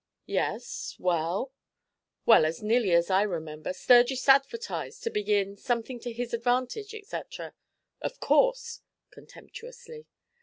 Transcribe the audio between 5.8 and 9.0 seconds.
to his advantage," etc.' 'Of course!'